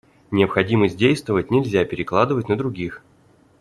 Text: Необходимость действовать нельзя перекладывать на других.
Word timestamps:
Необходимость 0.31 0.97
действовать 0.97 1.51
нельзя 1.51 1.85
перекладывать 1.85 2.49
на 2.49 2.57
других. 2.57 3.03